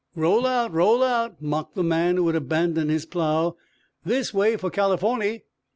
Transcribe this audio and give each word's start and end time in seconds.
"Roll 0.15 0.47
out! 0.47 0.73
Roll 0.73 1.03
out!" 1.03 1.39
mocked 1.43 1.75
the 1.75 1.83
man 1.83 2.15
who 2.15 2.25
had 2.25 2.35
abandoned 2.35 2.89
his 2.89 3.05
plow. 3.05 3.55
"This 4.03 4.33
way 4.33 4.57
for 4.57 4.71
Californy!" 4.71 5.43